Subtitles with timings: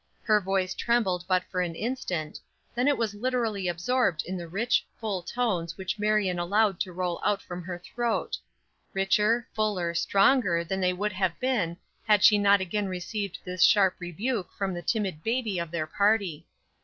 [0.23, 2.39] Her voice trembled but for an instant,
[2.73, 7.21] then it was literally absorbed in the rich, full tones which Marion allowed to roll
[7.23, 8.35] out from her throat
[8.93, 11.77] richer, fuller, stronger than they would have been
[12.07, 16.47] had she not again received this sharp rebuke from the timid baby of their party.